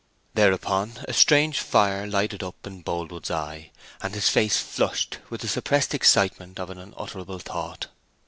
[0.33, 3.69] Thereupon a strange fire lighted up Boldwood's eye,
[4.01, 7.85] and his face flushed with the suppressed excitement of an unutterable thought.